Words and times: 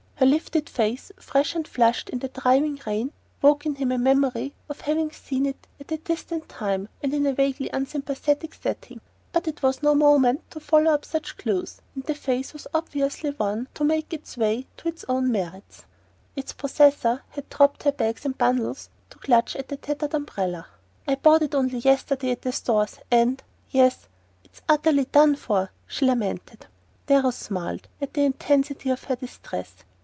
Her 0.15 0.27
lifted 0.27 0.69
face, 0.69 1.11
fresh 1.19 1.55
and 1.55 1.67
flushed 1.67 2.07
in 2.09 2.19
the 2.19 2.27
driving 2.27 2.79
rain, 2.85 3.11
woke 3.41 3.65
in 3.65 3.73
him 3.73 3.91
a 3.91 3.97
memory 3.97 4.53
of 4.69 4.81
having 4.81 5.09
seen 5.11 5.47
it 5.47 5.65
at 5.79 5.91
a 5.91 5.97
distant 5.97 6.47
time 6.47 6.89
and 7.01 7.11
in 7.11 7.25
a 7.25 7.33
vaguely 7.33 7.71
unsympathetic 7.73 8.53
setting; 8.53 9.01
but 9.31 9.47
it 9.47 9.63
was 9.63 9.81
no 9.81 9.95
moment 9.95 10.43
to 10.51 10.59
follow 10.59 10.93
up 10.93 11.05
such 11.05 11.37
clues, 11.37 11.81
and 11.95 12.03
the 12.03 12.13
face 12.13 12.53
was 12.53 12.67
obviously 12.71 13.31
one 13.31 13.67
to 13.73 13.83
make 13.83 14.13
its 14.13 14.37
way 14.37 14.67
on 14.85 14.91
its 14.91 15.03
own 15.09 15.31
merits. 15.31 15.85
Its 16.35 16.53
possessor 16.53 17.23
had 17.29 17.49
dropped 17.49 17.81
her 17.81 17.91
bag 17.91 18.19
and 18.23 18.37
bundles 18.37 18.91
to 19.09 19.17
clutch 19.17 19.55
at 19.55 19.69
the 19.69 19.77
tattered 19.77 20.13
umbrella. 20.13 20.67
"I 21.07 21.15
bought 21.15 21.41
it 21.41 21.55
only 21.55 21.79
yesterday 21.79 22.29
at 22.29 22.43
the 22.43 22.51
Stores; 22.51 22.99
and 23.09 23.41
yes 23.71 24.07
it's 24.43 24.61
utterly 24.69 25.05
done 25.05 25.35
for!" 25.35 25.71
she 25.87 26.05
lamented. 26.05 26.67
Darrow 27.07 27.31
smiled 27.31 27.87
at 27.99 28.13
the 28.13 28.21
intensity 28.23 28.91
of 28.91 29.05
her 29.05 29.15
distress. 29.15 29.73